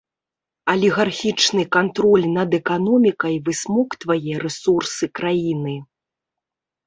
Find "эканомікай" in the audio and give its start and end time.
2.59-3.35